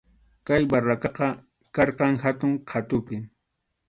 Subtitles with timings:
[0.49, 1.27] Kay barracaqa
[1.79, 3.17] karqan hatun qhatupi.